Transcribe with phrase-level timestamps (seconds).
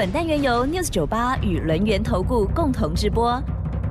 [0.00, 3.38] 本单元由 News 九八与轮源投顾共同直播。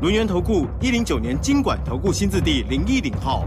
[0.01, 3.45] 轮源投顾一零九年经管投顾新字第零一零号。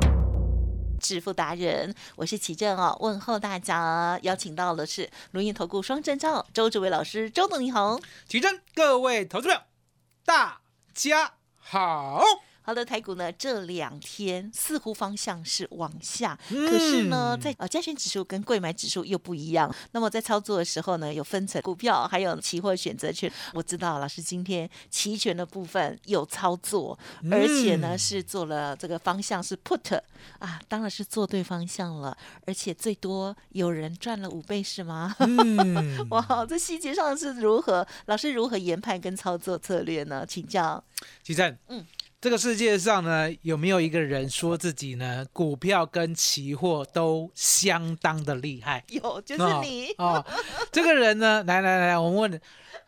[1.01, 7.99] 致富达人，我是齐正哦，问候大家，邀请到的是轮源投顾双证照周志伟老师，周董你好。
[8.29, 9.63] 齐正，各位投资者，
[10.25, 10.61] 大
[10.95, 12.23] 家好。
[12.63, 19.73] 好的，台股呢这两天似乎方向是往下，可是呢，在呃加权指数跟贵买指数又不一样。
[19.93, 23.31] 那么在操作的时候呢，有分层股票，还有期货选择权。
[23.53, 26.99] 我知道老师今天期权的部分有操作，
[27.31, 30.01] 而且呢是做了这个方向是 put
[30.39, 35.15] 啊，当然是做对方向了，而且最多有人赚了五倍是吗？
[35.19, 37.87] 嗯， 哇，这细节上是如何？
[38.07, 40.25] 老师如何研判跟操作策略呢？
[40.25, 40.83] 请教。
[41.25, 41.85] 齐正，嗯。
[42.23, 48.85] 这个世界上呢，有没有一个人说自己呢，股票跟期货都相当的厉害？
[48.91, 50.25] 有，就是你哦。
[50.71, 52.41] 这个人呢，来来来，我们问，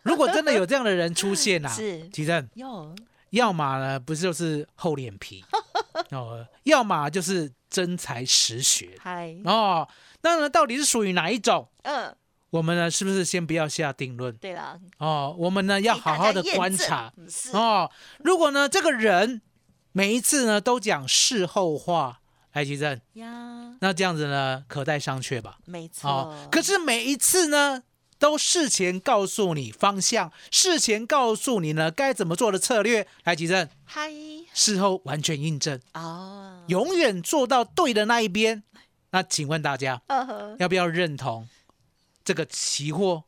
[0.03, 2.95] 如果真的有这样的人出现啊， 是吉正，有，
[3.31, 5.45] 要么呢，不就是厚脸皮
[6.13, 8.91] 哦，要么就是真才实学。
[9.01, 9.89] 嗨，哦，
[10.23, 11.69] 那呢，到底是属于哪一种？
[11.83, 12.15] 嗯。
[12.55, 14.33] 我们呢，是不是先不要下定论？
[14.37, 17.13] 对了，哦，我们呢要好好的观察
[17.53, 17.91] 哦。
[18.21, 19.43] 如果呢这个人
[19.91, 22.21] 每一次呢都讲事后话，
[22.53, 25.59] 来吉正呀，那这样子呢可待商榷吧。
[25.65, 26.33] 没错。
[26.49, 27.83] 可是每一次呢
[28.21, 34.13] 都事前告诉你方向，事前告诉你呢该怎么做的策略，来吉正，嗨，
[34.53, 38.63] 事后完全印证哦，永远做到对的那一边。
[39.11, 40.01] 那请问大家，
[40.61, 41.49] 要不要认同？
[42.25, 43.25] 这个期货、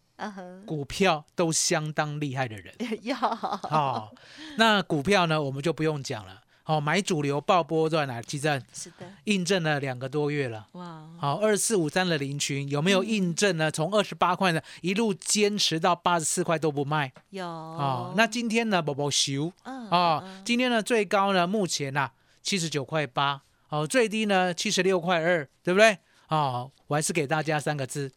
[0.64, 4.10] 股票都相当厉害的人， 要哦。
[4.56, 6.42] 那股票呢，我们就不用讲了。
[6.64, 10.66] 哦，买主流爆波段来基站，是的，印证了两个多月了。
[10.72, 13.70] 哇，好，二四五三的林群有没有印证呢？
[13.70, 17.12] 从二十八块呢，一路坚持到八十四块都不卖。
[17.30, 22.10] 有哦，那今天呢，宝宝修，哦，今天呢最高呢，目前呢
[22.42, 25.96] 七十九块八，哦，最低呢七十六块二，对不对？
[26.30, 28.10] 哦，我还是给大家三个字。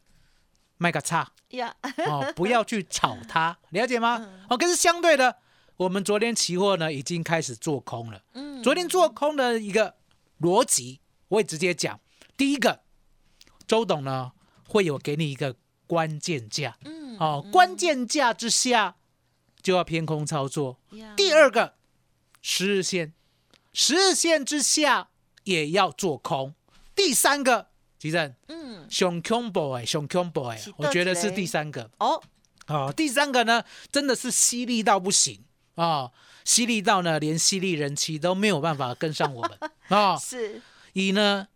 [0.80, 1.76] 卖个差呀，
[2.08, 4.26] 哦， 不要去炒它，了解吗？
[4.50, 5.38] 哦，可是相对的，
[5.76, 8.24] 我们昨天期货呢已经开始做空了。
[8.34, 9.98] 嗯，昨天做空的一个
[10.40, 12.00] 逻辑，我也直接讲。
[12.38, 12.82] 第一个，
[13.68, 14.32] 周董呢
[14.66, 18.96] 会有给你一个关键价，嗯，哦，关键价之下
[19.62, 20.80] 就要偏空操作。
[21.18, 21.76] 第二个，
[22.42, 23.14] 十日线，
[23.74, 25.10] 十日线之下
[25.44, 26.56] 也要做空。
[26.96, 27.69] 第三个。
[28.00, 31.92] 吉正，嗯，熊 combo 哎，熊 combo 哎，我觉得是第三个。
[32.00, 32.20] 哦，
[32.68, 35.44] 哦，第三个呢，真的是犀利到不行
[35.76, 36.10] 啊，
[36.46, 39.52] 犀利到呢，连犀利人气都没有办法跟上我们
[39.90, 40.62] 啊，是。
[40.94, 41.48] 以呢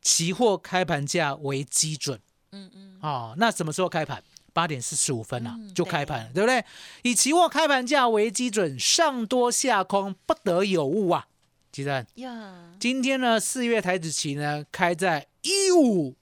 [0.00, 2.18] 期货开盘价为基准，
[2.52, 4.24] 嗯嗯，哦，那什么时候开盘？
[4.52, 6.42] 八点四十五分啊，就开盘了，对。
[6.42, 6.64] 不对？
[7.02, 11.28] 以期货开盘价为基准，上多下空不得有误啊。
[11.70, 12.04] 吉正。
[12.16, 16.16] 呀，今天呢，四月台子期呢开在一五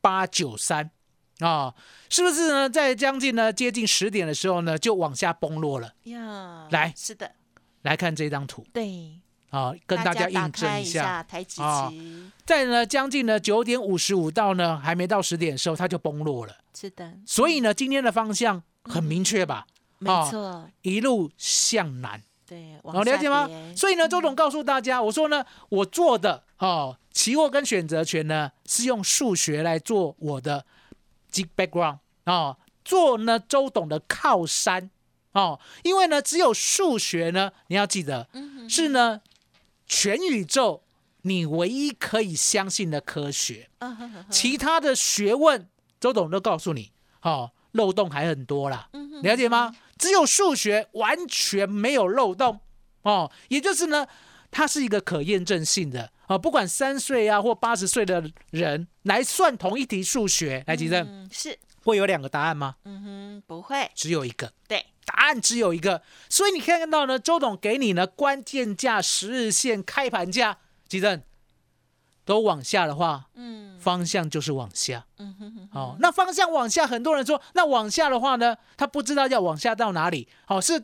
[0.00, 0.90] 八九三
[1.40, 1.74] 啊，
[2.08, 2.70] 是不是呢？
[2.70, 6.68] 在将近呢接近十点的时候呢，就往下崩落了呀。
[6.70, 7.32] 来，是的，
[7.82, 11.44] 来看这张图，对，啊，跟大家印证一下台
[12.44, 16.54] 在呢将近呢九点五十五到呢还没到十点的时候，它就崩落了。
[16.74, 19.66] 是的，所以呢，今天的方向很明确吧？
[19.98, 22.22] 没错，一路向南。
[22.46, 23.48] 对，好了解吗？
[23.74, 30.64] 所以呢，周总告诉大家，我说呢，我做的哦，期货跟选择权呢，是用数学来做我的
[31.30, 34.90] 基 background 哦，做呢周董的靠山
[35.32, 38.28] 哦，因为呢，只有数学呢，你要记得，
[38.66, 39.20] 是呢
[39.86, 40.82] 全宇宙
[41.20, 43.68] 你唯一可以相信的科学，
[44.30, 45.68] 其他的学问，
[46.00, 48.88] 周董都告诉你，哦，漏洞还很多啦，
[49.22, 49.76] 了解吗？
[49.98, 52.60] 只有数学完全没有漏洞
[53.02, 54.06] 哦，也就是呢，
[54.50, 62.76] 它是一个可验证性的啊，不管三岁啊或八十岁的人来算同一题数学，来，吉正是会有两个答案吗？
[62.84, 64.52] 嗯哼，不会，只有一个。
[64.66, 66.02] 对，答案只有一个。
[66.28, 71.22] 所以你看到呢，周董给你呢关键价、十日线、开盘价，吉正
[72.24, 75.04] 都往下的话，嗯，方向就是往下。
[75.18, 80.26] 嗯哼哼，哦，那方向往下，很多人说，那往下的话呢，他不知道要往下到哪里。
[80.46, 80.82] 哦，是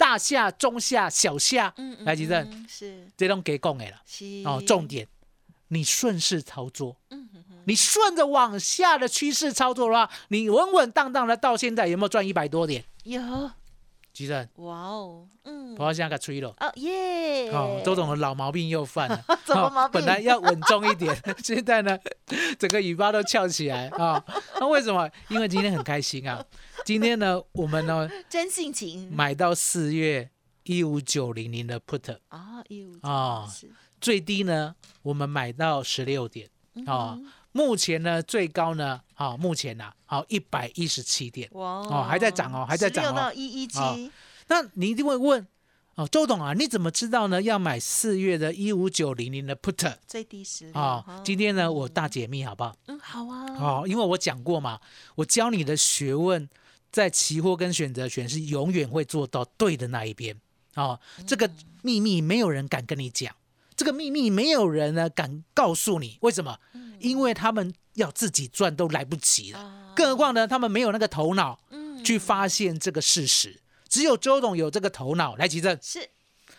[0.00, 4.00] 大下、中下、小下，嗯嗯来吉正，嗯是这种给供的了。
[4.06, 5.06] 是哦，重点，
[5.68, 12.82] 你顺势操作，嗯哼哼你顺着往下的趋势操作的话，你稳稳当当的到现在有没有赚一百多点？
[13.04, 13.20] 有
[14.14, 16.48] 吉正，哇哦，嗯我要现在给吹了。
[16.58, 19.22] 哦耶，哦，周总的老毛病又犯了。
[19.46, 21.14] 什么哦毛病本来要稳重一点，
[21.44, 21.98] 现在呢，
[22.58, 24.24] 整个尾巴都翘起来啊、
[24.58, 25.08] 那为什么？
[25.28, 26.42] 因为今天很开心啊。
[26.84, 29.10] 今天呢，我们呢 真性情。
[29.12, 30.30] 买到四月
[30.64, 33.46] 一五九零零的 put，啊，一五啊
[34.00, 36.48] 最低呢我们买到十六点。
[36.86, 41.48] 啊、嗯目前呢最高呢，啊、目前呐、好一百一十七点。
[41.52, 42.06] 哇哦。
[42.08, 43.08] 还在涨哦还在涨哦。
[43.10, 43.78] 16到一一七。
[43.78, 44.10] 哦
[44.46, 45.46] 那你一定会问
[45.94, 47.40] 哦，周董啊，你怎么知道呢？
[47.42, 52.74] 要买四月的一五九零零的 put 最低十啊、六今天呢我大解密好不好？
[52.86, 53.46] 嗯好啊。
[53.58, 54.80] 哦，因为我讲过嘛，
[55.16, 56.48] 我教你的学问
[56.90, 60.36] 在期货跟选择权是永远会做到对的那一边。
[60.74, 61.50] 哦，这个
[61.82, 63.34] 秘密没有人敢跟你讲，
[63.76, 66.58] 这个秘密没有人呢敢告诉你，为什么？
[67.00, 73.60] 因为他们要自己赚都来不及了，啊更何况呢，他们没有那个头脑嗯去发现这个事实。
[73.88, 75.76] 只有周董有这个头脑来提正。
[75.82, 76.08] 是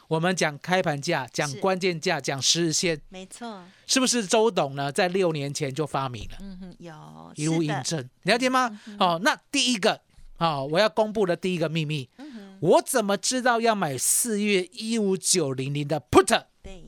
[0.10, 4.92] 我们讲开盘价，讲关键价，讲十日线，没错，是不是周董呢？
[4.92, 6.38] 在六年前就发明了？
[6.42, 8.78] 嗯哼有一路印证，了解吗？
[9.00, 10.02] 哦，那第一个，
[10.42, 16.84] 哦，我要公布的第一个秘密，嗯我怎么知道要买四月一五九零零的 put 啊、对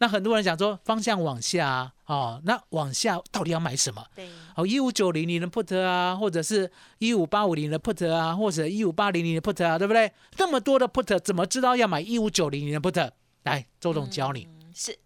[0.00, 4.04] 那很多人想说方向往下啊，哦，那往下到底要买什么？
[4.14, 10.12] 对哦，一五九零零的 put 啊，或者是一五八五零的 put 啊，或者一五八零零的 put 啊，对不对？
[10.36, 13.10] 那么多的 put，怎么知道要买一五九零零的 put？
[13.42, 14.46] 来，周董教你。
[14.50, 14.96] 嗯是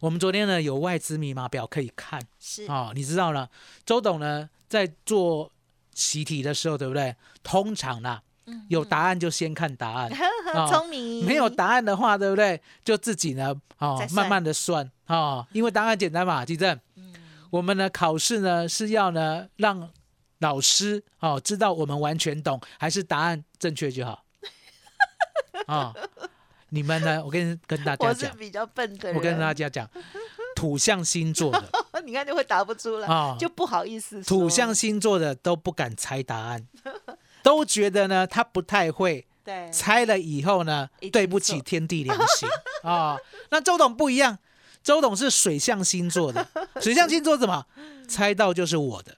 [0.00, 2.20] 我们昨天呢有外资密码表可以看。
[2.38, 3.48] 是哦，你知道呢？
[3.86, 5.50] 周董呢在做
[5.98, 7.14] 习题的时候，对不对？
[7.42, 8.22] 通常啦，
[8.68, 10.08] 有答案就先看答案，
[10.54, 12.62] 哦聪明没有答案的话，对不对？
[12.84, 16.80] 就自己呢，哦慢慢的算哦，因为答案简单嘛，地震。
[16.94, 17.12] 嗯。
[17.50, 19.90] 我们呢考试呢是要呢让
[20.38, 24.24] 老师哦知道我们完全懂，还是答案正确就好。
[25.66, 25.92] 啊、
[26.70, 27.22] 你们呢？
[27.24, 29.90] 我跟跟大家讲，我是比较笨的人，我跟大家讲，
[30.54, 31.70] 土象星座的
[32.08, 36.66] 你看就会答不出来，啊，就不好意思土象星座的都不敢猜答案，
[37.42, 42.48] 都觉得呢他不太会， 对猜了以后呢对不起天地良心
[42.82, 43.18] 啊、
[43.50, 44.38] 那周董不一样，
[44.82, 46.46] 周董是水象星座的，
[46.80, 47.66] 水象星座怎么
[48.08, 49.14] 猜到就是我的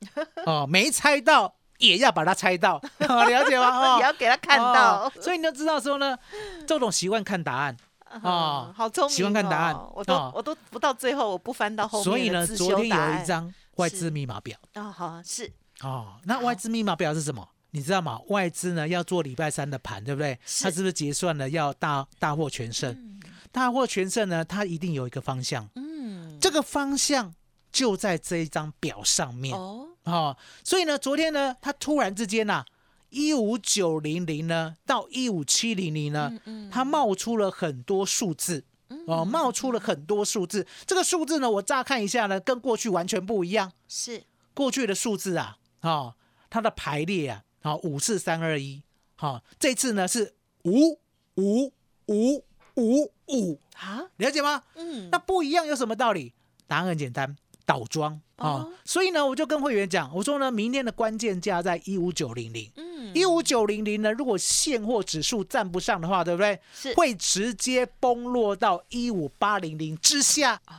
[0.47, 3.99] 哦，没猜到也要把它猜到，哦了解吗？
[3.99, 6.19] 也哦，要给他看到哦，所以你就知道说呢，
[6.67, 7.77] 周董习惯看答案。
[8.11, 14.59] 哦嗯好聪明哦，喜欢看答案我都哦我都不到最后我不翻到后面所以呢，昨天有一张外资密码表。
[14.75, 15.51] 哦，好是
[15.83, 17.49] 哦，那外资密码表是什么？
[17.73, 18.21] 你知道吗？
[18.29, 20.39] 外资呢要做礼拜三的盘，对不对？
[20.61, 23.19] 它是不是结算了要大大获全胜？
[23.53, 27.33] 大获全胜呢，它一定有一个方向，嗯这个方向
[27.71, 32.65] 就在这一张表上面哦哦所以呢，昨天呢，它突然之间呐、
[33.11, 38.65] 一五九零零呢到一五七零零呢，嗯它冒出了很多数字。
[39.07, 40.67] 哦，冒出了很多数字。
[40.85, 43.71] 这个数字呢，我乍看一下呢，跟过去完全不一样。
[43.87, 46.15] 是过去的数字啊，哦，
[46.51, 48.83] 它的排列啊，好、五四三二一，
[49.15, 50.99] 好，这次呢是五
[51.37, 51.73] 五
[52.07, 54.65] 五五五，啊了解吗？
[54.75, 56.35] 嗯那不一样有什么道理？
[56.67, 62.69] 答案很简单，倒装啊、哦所以呢，我就跟会员讲，我说呢，明天的关键价在一五九零零。
[62.75, 66.59] 嗯一五九零零呢，如果现货指数站不上的话，对不对？
[66.73, 70.61] 是会直接崩落到一五八零零之下。
[70.67, 70.77] 哦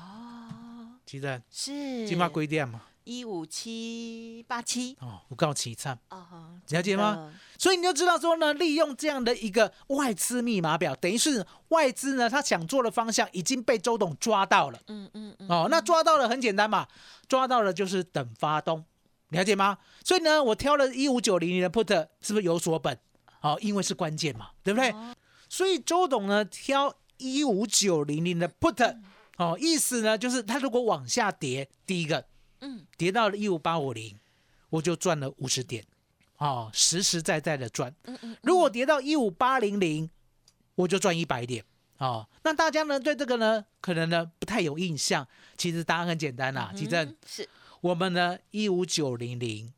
[1.05, 5.99] 其实是金马规定嘛，一五七八七哦，我告诉你惨。
[6.09, 6.25] 哦，
[6.69, 7.33] 了解吗？
[7.57, 14.79] 所以你就知道说呢，利用这样的一个外资密码表，等于是外资呢，他想做的方向已经被周董抓到了。
[14.87, 16.87] 嗯嗯嗯哦，那抓到了很简单嘛，
[17.27, 18.85] 抓到了就是等发动，
[19.31, 19.77] 了解吗？
[20.05, 22.97] 所以呢，我挑了一五九零零的 put，是不是有所本？
[23.41, 24.93] 哦，因为是关键嘛，对不对？
[25.49, 28.97] 所以周董呢挑一五九零零的 put，
[29.37, 32.25] 哦，意思呢就是他如果往下跌，第一个
[32.59, 34.19] 嗯跌到了一五八五零，
[34.69, 35.83] 我就赚了五十点，
[36.37, 37.93] 哦，实实在在的赚。
[38.03, 40.09] 嗯嗯如果跌到一五八零零，
[40.75, 41.65] 我就赚一百点。
[41.97, 47.49] 哦，那大家呢对这个呢可能呢不太有印象，其实答案很简单啦、其正嗯是
[47.81, 49.73] 我们呢一五九零零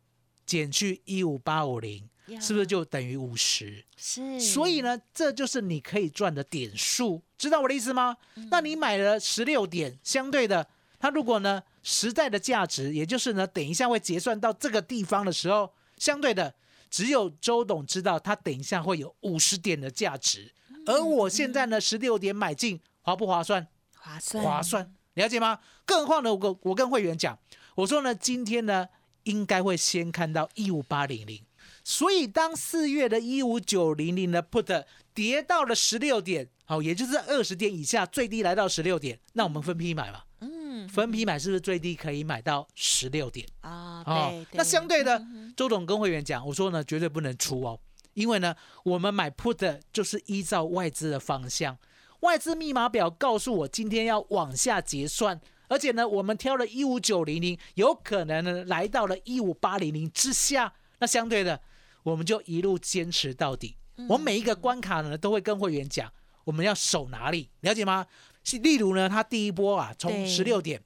[0.46, 3.84] 减去一五八五零，是不是就等于五十？
[3.98, 4.40] 是？
[4.40, 8.18] 所以呢，这就是你可以赚的点数，知道我的意思吗？
[8.52, 10.68] 那你买了十六点，相对的，
[11.00, 16.54] 它如果呢实在的价值，也就是呢，等一下会结算到这个地方的时候，相对的，
[16.90, 20.54] 只有周董知道他等一下会有五十点的价值，
[20.86, 23.66] 而我现在呢，十六点买进，划不划算？
[23.98, 25.60] 划算，划算，了解吗？
[25.86, 27.38] 更何况呢，我跟我跟会员讲，
[27.76, 28.88] 我说呢，今天呢，
[29.24, 31.42] 应该会先看到一五八零零，
[31.84, 40.64] 所以当四月的一五九零零的 put 跌到了十六点，好，也就是二十点以下，最低来到十六点，那我们分批买嘛，嗯。
[40.90, 43.48] 分批买是不是最低可以买到十六点？
[43.62, 44.04] 啊，
[44.52, 47.80] 那相对的嗯，周董跟会员讲，我说呢，绝对不能出哦，
[48.14, 48.54] 因为呢，
[48.84, 51.78] 我们买 put 就是依照外资的方向，
[52.20, 61.62] 外资密码表告诉我今天要往下结算，而且呢，我们挑了一五九零零，有可能呢来到了一五八零零之下，那相对的，
[62.04, 63.76] 我们就一路坚持到底。
[64.10, 66.12] 我每一个关卡呢，都会跟会员讲，
[66.44, 68.06] 我们要守哪里，了解吗？
[68.44, 70.82] 是例如呢，它第一波啊，从十六点，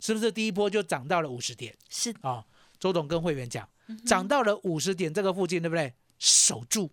[0.00, 1.74] 是不是第一波就涨到了五十点？
[1.88, 2.44] 是啊、
[2.78, 5.94] 周董跟会员讲，嗯涨到了五十点这个附近，对不对？
[6.18, 6.90] 守住，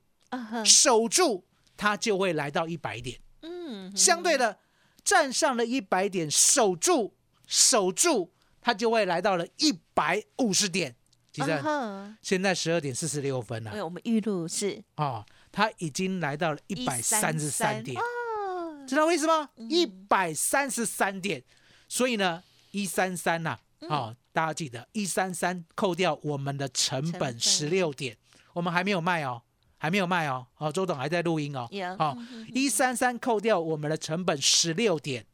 [0.64, 1.44] 守住，
[1.76, 3.20] 它就会来到一百点。
[3.42, 4.60] 嗯，相对的，
[5.04, 7.16] 站上了一百点，守住，
[7.48, 10.96] 守住，它就会来到了一百五十点。
[11.32, 14.82] 其实、啊哈现在十二点四十六分了对，我们预录是。
[14.96, 19.50] 哦、它已经来到了一百三十三133点，哦，知道为什么？
[19.58, 19.70] 嗯。
[19.70, 21.44] 一百三十三点，
[21.90, 23.90] 所以呢，一三三呐，嗯。
[23.90, 27.20] 好、大家记得一三三扣掉我们的成成本。
[27.20, 28.18] 本十六点，
[28.54, 29.42] 我们还没有卖哦，
[29.78, 32.18] 还没有卖哦，哦，周董还在录音哦，有好
[32.54, 35.26] 一三三扣掉我们的成本十六点，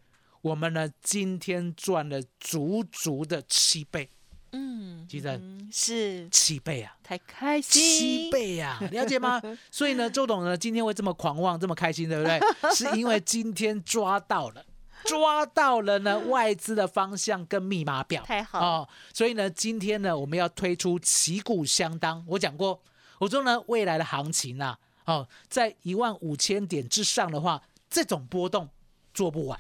[0.41, 4.09] 我们呢今天赚了足足的七倍，
[4.51, 6.97] 嗯，记得嗯是七倍啊！
[7.03, 9.41] 太开心，七倍呀、了解吗？
[9.69, 12.39] 所以呢，周董呢今天会这么狂妄、这么开心，对不对？
[12.73, 14.65] 是因为今天抓到了，
[15.05, 18.89] 抓到了呢外资的方向跟密码表，太好哦。
[19.13, 22.25] 所以呢，今天呢我们要推出旗鼓相当。
[22.29, 22.81] 我讲过，
[23.19, 28.67] 我说呢未来的行情啊，哦，在一万五千点之上的话，这种波动
[29.13, 29.59] 做不完。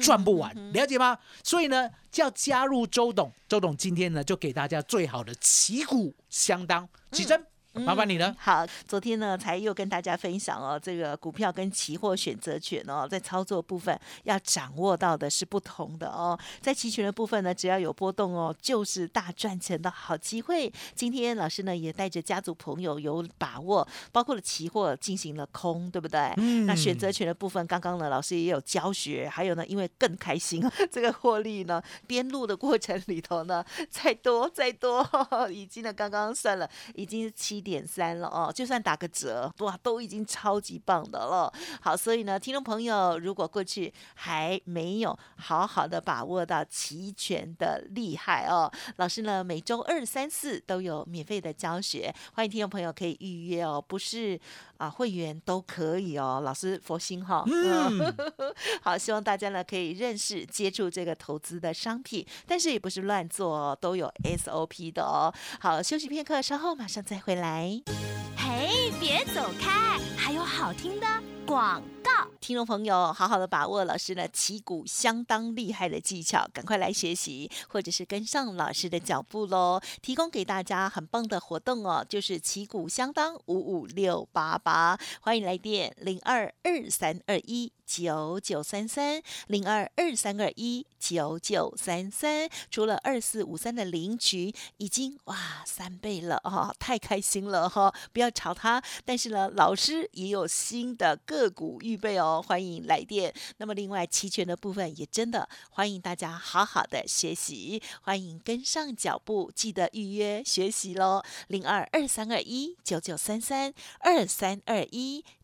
[0.00, 1.18] 赚不完，了解吗？
[1.42, 6.88] 所以呢，要加入周董，周董今天呢就给大家最好的旗鼓相当。
[7.12, 7.44] 奇珍，
[7.80, 8.36] 麻烦你了嗯。
[8.38, 16.38] 好，昨天呢才又跟大家分享哦，这个股票跟期货选择权哦，在操作部分要掌握到的是不同的哦。
[16.60, 20.72] 在期权的部分呢，只要有波动哦，就是大赚钱的好机会。
[20.94, 26.32] 今天老师呢也带着家族朋友有把握，包括了期货进行了空，对不对？
[26.36, 35.06] 嗯那选择权的部分，刚刚呢老师也有教学，还有呢，因为更开心，这个获利呢边录的过程里头呢，再多再多，
[35.50, 41.52] 已经呢刚刚算了，已经是七点三了哦，就算打个折，哇，都已经超级棒的了。
[41.80, 54.38] 好，所以呢，听众朋友，如果过去还没有好好的把握到期权的厉害哦，老师呢每周二、三、四都有免费的教学，欢迎听众朋友可以预约哦，不是
[54.78, 58.14] 啊会员都可以哦，老师佛心哈、嗯，
[58.82, 65.32] 好，希望大家呢可以认识、接触这个投资的商品，但是也不是乱做哦，都有 SOP 的哦。
[65.60, 67.47] 好，休息片刻，稍后马上再回来。
[67.48, 71.06] 嘿，别走开，还有好听的
[71.46, 72.10] 广告。
[72.40, 79.80] 听众朋友，好好的把握老师呢旗鼓相当厉害的技巧，赶快来学习，或者是跟上老师的脚步喽。
[80.02, 87.72] 提供给大家很棒的活动哦，就是旗鼓相当五五六八八，欢迎来电零二二三二一。
[87.88, 97.94] 九九三三零二二三二一九九三三，除了二四五三的领取已经哇三倍了哦，太开心了哈、哦！
[98.12, 103.32] 不要吵他，但是呢，老师也有新的个股预备哦，欢迎来电。
[103.56, 115.24] 那么另外期权的部分也真的欢迎大家好好的学习，欢迎跟上脚步，记得预约学习喽，零二二三二一九九三三二三二一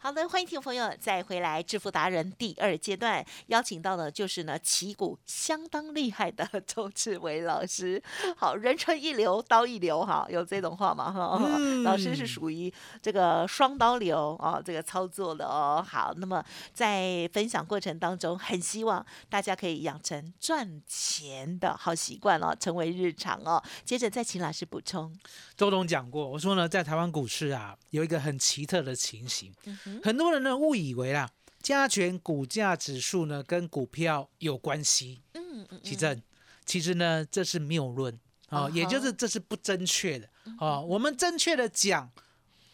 [0.00, 8.00] 好的，欢迎听众朋友再回来《致富达人》第二阶段，邀请到的就是呢旗鼓相当厉害的周志伟老师。
[8.38, 11.10] 好，人称一流，刀一流，哈，有这种话吗？
[11.10, 15.84] 哈、嗯老师是属于这个双刀流啊、这个操作的哦。
[15.86, 23.60] 好，那么在分享过程当中，很希望大家可以养成赚钱的好习惯哦，成为日常哦。
[23.84, 25.12] 接着再请老师补充。
[25.56, 31.30] 周董讲过，我说呢，在台湾股市啊，有一个很奇特的情形，嗯哼，很多人呢误以为啦，
[31.62, 35.20] 加权股价指数呢跟股票有关系。
[35.34, 36.22] 嗯嗯其正，
[36.64, 38.12] 其实呢这是谬论
[38.50, 40.28] 嗯哦，也就是这是不正确的
[40.58, 40.84] 哦。
[40.88, 42.10] 我们正确的讲，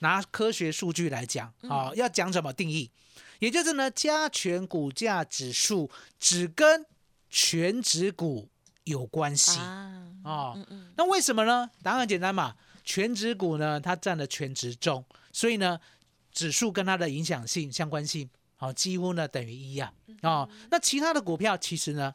[0.01, 2.91] 拿科学数据来讲嗯啊、要讲什么定义？
[3.41, 5.91] 也就是呢，加权股价指数
[6.21, 6.87] 只跟
[7.29, 8.49] 全指股
[8.85, 10.53] 有关系啊，哦。
[10.57, 11.69] 嗯嗯，那为什么呢？
[11.83, 12.55] 答案很简单嘛，
[12.85, 15.81] 全指股呢，它占了全指重，所以呢，
[16.35, 19.91] 指数跟它的影响性、相关性，好、几乎呢等于一啊。
[20.21, 22.15] 哦，那其他的股票其实呢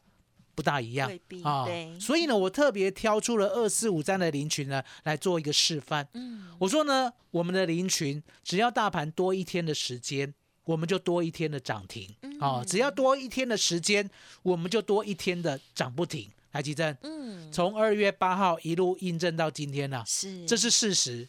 [0.53, 1.09] 不大一样。
[1.43, 1.99] 啊、对。
[1.99, 6.07] 所以呢，我特别挑出了二四五三的林群呢来做一个示范。
[6.13, 10.35] 嗯，我说呢，我们的林群只要大盘多一天的时间。
[10.65, 12.07] 我们就多一天的涨停。
[12.39, 14.07] 啊、只要多一天的时间，
[14.43, 16.29] 我们就多一天的涨不停。
[16.51, 21.27] 来，吉正，嗯，从二月八号一路印证到今天了、是，这是事实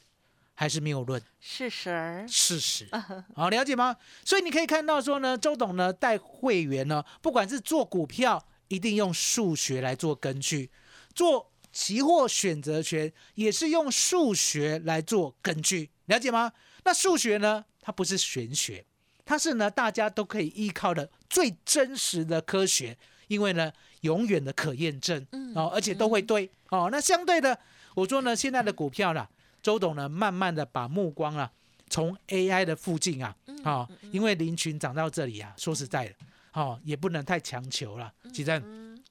[0.61, 1.19] 还是谬论？
[1.41, 2.87] 事实儿，事实，
[3.35, 3.97] 好了解吗？
[4.27, 10.69] 所以你可以看到说呢，周董呢带会员呢，不管是做股票，一定用数学来做根据；
[11.15, 16.53] 做期货选择权也是用数学来做根据，了解吗？
[16.85, 18.85] 那数学呢，它不是玄学，
[19.25, 22.99] 它是呢大家都可以依靠的最真实的科学，
[23.29, 26.91] 因为呢永远的可验证嗯哦，而且都会对哦。
[26.93, 27.59] 那相对的，
[27.95, 29.27] 我说呢，现在的股票啦，
[29.63, 31.51] 周董呢慢慢的把目光啊
[31.89, 36.15] 从 AI 的附近啊，嗯啊、因为林群涨到这里啊，说实在的，
[36.53, 39.03] 哦，也不能太强求了，其实嗯。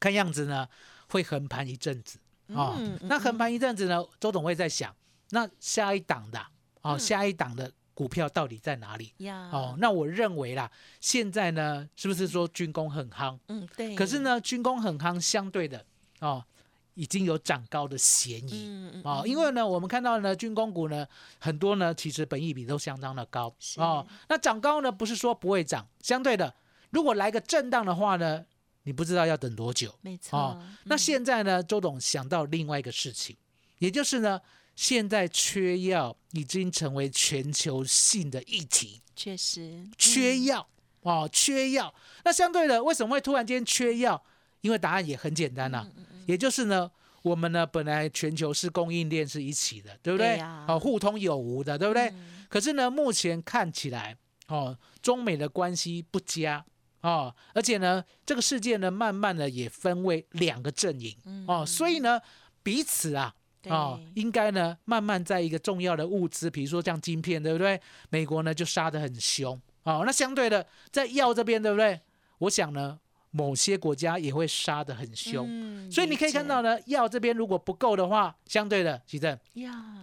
[0.00, 0.68] 看样子呢
[1.08, 2.20] 会横盘一阵子
[2.54, 4.94] 啊、嗯嗯那横盘一阵子呢，周董会在想，
[5.30, 6.38] 那下一档的
[6.82, 6.98] 哦，嗯。
[7.00, 9.12] 下一档的股票到底在哪里？
[9.18, 13.36] 呀，哦，，那我认为啦，现在呢，是不是说军工很夯？
[13.48, 15.84] 嗯，对，可是，呢，军工很夯，相对的
[16.20, 16.44] 哦，
[16.98, 18.66] 已经有涨高的嫌疑。
[18.66, 21.06] 嗯嗯哦，因为呢，我们看到呢，军工股呢，
[21.38, 24.06] 很多呢，其实本益比都相当的高啊哦。
[24.28, 26.52] 那涨高呢，不是说不会涨，相对的，
[26.90, 28.44] 如果来个震荡的话呢，
[28.82, 30.66] 你不知道要等多久没错，哦。
[30.86, 33.36] 那嗯现在呢，周董想到另外一个事情，
[33.78, 34.40] 也就是呢，
[34.74, 40.66] 现在缺药已经成为全球性的议题，确实缺药
[41.02, 41.94] 哦，缺药。
[42.24, 44.20] 那相对的，为什么会突然间缺药？
[44.60, 46.90] 因为答案也很简单呐、嗯也就是呢，
[47.22, 50.34] 我们呢本来全球是供应链是一起的，对不对？
[50.34, 52.08] 对呀哦，互通有无的，对不对？
[52.10, 54.16] 嗯可是呢，目前看起来
[54.48, 56.64] 哦，中美的关系不佳
[57.00, 61.16] 哦，而且呢，这个世界呢，慢慢的也分为两个阵营
[61.46, 62.20] 哦，所以呢，
[62.62, 63.34] 彼此啊。
[63.64, 67.78] 哦，应该呢，慢慢在一个重要的物资，比如说像晶片，对不对？
[68.08, 70.04] 美国呢就杀得很凶哦。
[70.06, 72.00] 那相对的，在药这边，对不对？
[72.38, 72.98] 我想呢，
[73.30, 75.46] 某些国家也会杀得很凶。
[75.48, 79.38] 嗯所以你可以看到呢，药这边如果不够的话，相对的，其正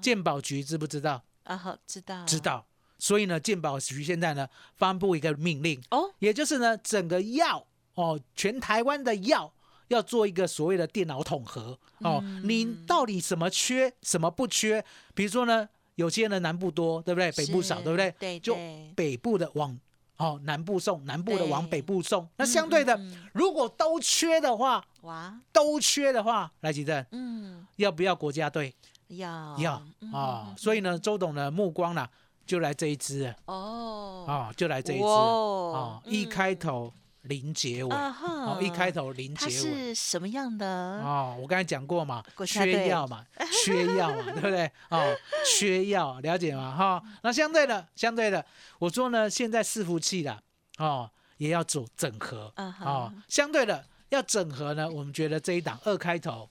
[0.01, 1.23] 健保局知不知道？
[1.43, 2.65] 啊，好，知道，知道。
[2.97, 9.51] 所以呢，健保局现在呢发布一个命令，哦，也就是呢，整个药哦，全台湾的药
[9.89, 14.83] 要做一个所谓的电脑统合哦，你到底什么缺，什么不缺？
[15.13, 17.31] 比如说呢，有些呢南部多，对不对？
[17.33, 18.11] 北部少，对不对？
[18.17, 18.57] 对就
[18.95, 19.77] 北部的往
[20.17, 22.27] 哦南部送，南部的往北部送。
[22.37, 22.99] 那相对的，
[23.33, 27.05] 如果都缺的话，哇，都缺的话，来吉正。
[27.11, 28.73] 嗯，要不要国家队？
[29.07, 29.55] 要。
[29.57, 29.81] 要。
[30.01, 32.07] 嗯啊、所以呢，周董的目光呢
[32.45, 34.25] 就来这一支哦。
[34.25, 35.03] 哦，啊、就来这一支。
[35.03, 36.01] 啊、哦。
[36.05, 36.59] 一开嗯。
[36.59, 36.93] 头
[37.25, 39.61] 零结尾，哦，一开头零它结尾。
[39.61, 40.65] 是什么样的？
[40.65, 43.25] 哦，我刚才讲过嘛，缺药嘛，
[43.63, 44.71] 缺药嘛，对不对？
[44.89, 46.75] 哦，缺药，了解吗？
[46.75, 48.45] 哈、那相对的，相对的，
[48.79, 50.41] 我说呢，现在伺服器啦，
[50.77, 56.49] 哦，也要做整合，哦，相对的要整合呢，我们觉得这一档二开头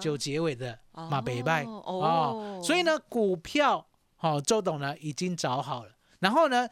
[0.00, 3.86] 九结尾的马北拜哦哦，所以呢，股票
[4.20, 6.68] 哦，周董呢已经找好了，然后呢，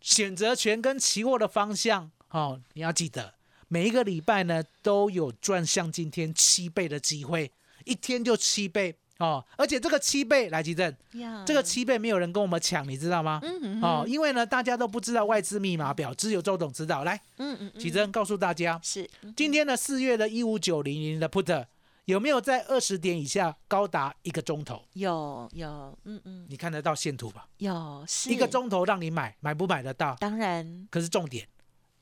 [0.00, 3.34] 选择权跟期货的方向哦，你要记得
[3.68, 7.50] 每一个礼拜呢都有赚像今天七倍的机会，
[7.84, 13.40] 一天就七倍哦，而且这个七倍来吉正，呀这个七倍没有人跟我们抢，你知道吗？
[13.42, 17.04] 嗯哦，因为呢大家都不知道外资密码表，只有周董知道。
[17.04, 21.66] 来，嗯嗯嗯吉正告诉大家，是嗯今天的四月的一五九零零的 put
[22.04, 24.82] 有没有在二十点以下高达一个钟头？
[24.94, 25.68] 有有，
[26.04, 27.46] 嗯嗯，你看得到线图吧？
[27.58, 30.16] 有是一个，钟头让你买，买不买得到？
[30.18, 31.46] 当然，可是重点，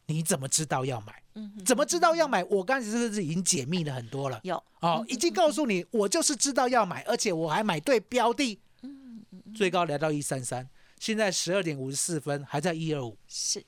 [0.07, 1.23] 你怎么知道要买？
[1.35, 2.43] 嗯，怎么知道要买？
[2.45, 4.41] 我刚才是不是已经解密了很多了？
[4.45, 10.69] 有哦，已经告诉你，我就是知道要买，而且我还买对标的，嗯最高来到一三三，
[11.01, 13.65] 现在十二点五十四分还在一二五，是，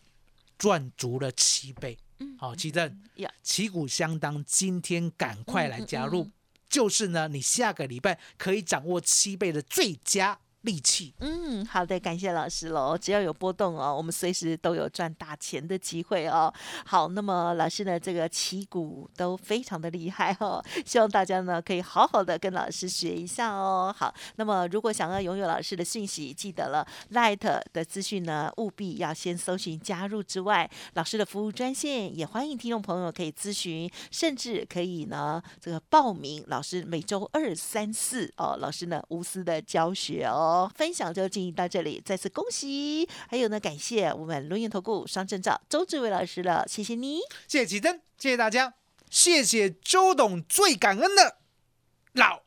[0.56, 1.98] 赚足了七倍。
[2.20, 6.30] 嗯好，奇正呀，旗鼓相当，今天赶快来加入，
[6.68, 11.14] 就是呢，你下个礼拜可以掌握七倍的最佳利器。
[11.20, 12.98] 嗯，好的，感谢老师喽。
[12.98, 16.52] 只要有波动哦，我们随时都有赚大钱的机会哦。
[16.84, 23.94] 好，那么老师呢，这个旗鼓都非常的厉害哦，希望大家呢可以好好的跟老师学一下哦。
[23.96, 40.47] 好，那么如果想要拥有老师的讯息，记得了 Light 的资讯呢，务必要先搜寻加入之外，老师的服务专线也欢迎听众朋友可以咨询，甚至可以呢这个报名老师每周二、三、四哦，老师呢无私的教学哦。
[40.74, 47.20] 分享就进行到这里，再次恭喜，还有呢感谢我们轮研投顾双证照周志伟老师了，谢谢你。
[47.46, 48.74] 谢谢奇珍，谢谢大家，
[49.10, 51.38] 谢谢周董，最感恩的
[52.12, 52.42] 老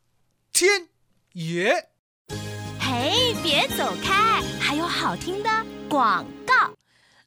[0.52, 0.90] 天
[1.34, 1.90] 爷。
[2.80, 5.50] 嘿，别走开，还有好听的
[5.90, 6.81] 广告。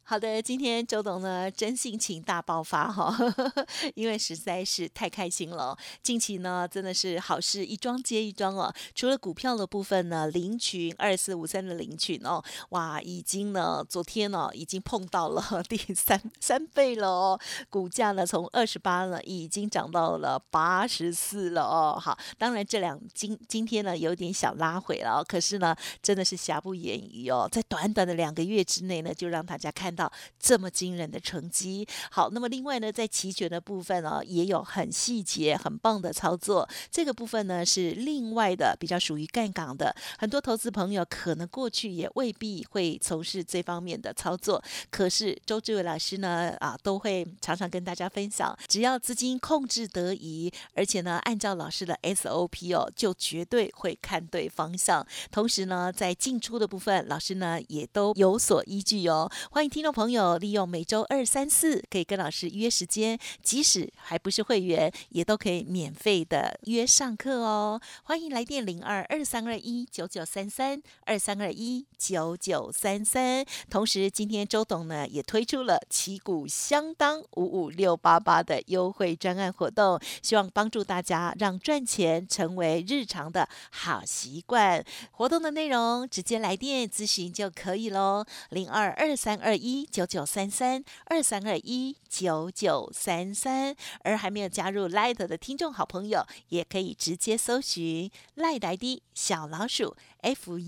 [0.07, 3.17] 好的，今天周董呢真性情大爆发哈，
[3.97, 5.75] 因为实在是太开心了。
[6.03, 8.71] 近期呢真的是好事一桩接一桩哦。
[8.95, 17.41] 除了股票的部分呢，零群二四五三的零群哦，哇，已经呢昨天呢已经碰到了 第三三倍了哦，
[17.71, 21.99] 股价呢从二十八呢已经涨到了八十四了哦。
[21.99, 31.87] 好，当然这两今今天呢有点小拉回了、哦，可是呢真的是瑕不掩瑜哦，在短短的两个月之内呢，就让大家看到这么惊人的成绩。
[32.11, 36.69] 好，那么另外呢，在期权的部分呢，也有很细节、很棒的操作。
[36.91, 39.95] 这个部分呢是另外的，比较属于干港的。
[40.19, 55.07] 很多投资朋友可能过去也未必会从事这方面的操作，可是周志伟老师呢啊，都会常常跟大家分享，只要资金控制得宜，而且呢按照老师的 SOP 哦，就绝对会看对方向。
[55.31, 59.31] 同时呢，在进出的部分，老师呢也都有所依据哦。
[59.51, 67.79] 欢迎听听众朋友利用每周二、三、四可以跟老师约时间，即使还不是会员，也都可以免费的约上课哦。
[68.05, 73.45] 欢迎来电零二二三二一九九三三二三二一九九三三。
[73.69, 84.83] 同时，今天周董呢也推出了旗鼓相当五五六八八的优惠专案活动，希望帮助大家让赚钱成为日常的好习惯。
[85.11, 93.75] 活动的内容直接来电咨询就可以喽，零二二三二一九九三三二三二一九九三三。
[94.03, 100.59] 而还没有加入赖德的听众好朋友，也可以直接搜寻 Light ID 小老鼠 fu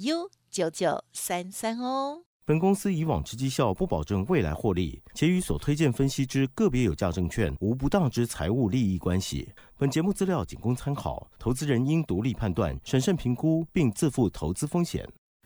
[0.50, 2.22] 九九三三哦。
[2.46, 9.52] 本公司以往之绩效不保证未来获利，且与所推荐分析之个别有价证券无不当之财务利益关系。
[9.76, 15.04] 本节目资料仅供参考，投资人应独立判断、审慎评估，并自负投资风险。